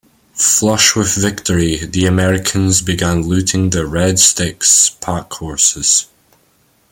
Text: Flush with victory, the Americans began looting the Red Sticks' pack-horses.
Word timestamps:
Flush 0.33 0.95
with 0.95 1.13
victory, 1.15 1.85
the 1.85 2.07
Americans 2.07 2.81
began 2.81 3.21
looting 3.21 3.69
the 3.69 3.85
Red 3.85 4.17
Sticks' 4.17 4.89
pack-horses. 4.89 6.07